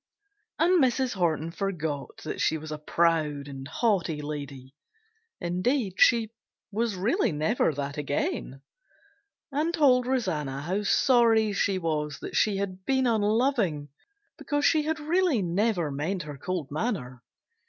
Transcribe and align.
And 0.57 0.83
Mrs. 0.83 1.13
Horton 1.13 1.51
forgot 1.51 2.21
that 2.23 2.41
she 2.41 2.57
was 2.57 2.71
a 2.71 2.79
proud 2.79 3.47
and 3.47 3.67
haughty 3.67 4.19
lady 4.19 4.73
(indeed 5.39 6.01
she 6.01 6.31
was 6.71 6.95
really 6.95 7.31
never 7.31 7.71
that 7.71 7.99
again) 7.99 8.63
and 9.51 9.71
told 9.71 10.07
Rosanna 10.07 10.61
how 10.63 10.81
sorry 10.81 11.53
she 11.53 11.77
was 11.77 12.17
that 12.21 12.35
she 12.35 12.57
had 12.57 12.83
been 12.83 13.05
unloving 13.05 13.89
because 14.39 14.65
she 14.65 14.81
had 14.81 14.99
really 14.99 15.43
never 15.43 15.91
meant 15.91 16.23
her 16.23 16.35
cold 16.35 16.71
manner. 16.71 17.21